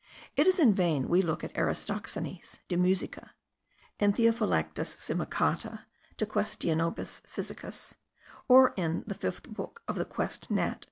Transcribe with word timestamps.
It 0.35 0.47
is 0.47 0.59
in 0.59 0.73
vain 0.73 1.09
we 1.09 1.21
look 1.21 1.43
in 1.43 1.51
Aristoxenes 1.51 2.57
(De 2.67 2.75
Musica), 2.75 3.35
in 3.99 4.13
Theophylactus 4.13 4.95
Simocatta 4.97 5.81
(De 6.17 6.25
Quaestionibus 6.25 7.21
physicis), 7.21 7.93
or 8.47 8.73
in 8.75 9.03
the 9.05 9.13
5th 9.13 9.49
Book 9.53 9.83
of 9.87 9.97
the 9.97 10.05
Quest. 10.05 10.49
Nat. 10.49 10.79